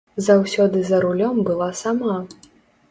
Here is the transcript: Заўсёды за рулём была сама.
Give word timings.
Заўсёды 0.27 0.81
за 0.87 1.03
рулём 1.05 1.37
была 1.51 1.71
сама. 1.85 2.19